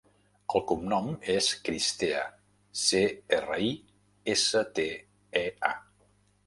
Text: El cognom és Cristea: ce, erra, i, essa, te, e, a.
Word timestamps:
El 0.51 0.61
cognom 0.69 1.11
és 1.33 1.49
Cristea: 1.67 2.23
ce, 2.87 3.03
erra, 3.41 3.61
i, 3.67 3.71
essa, 4.37 4.67
te, 4.81 4.89
e, 5.45 5.47
a. 5.73 5.75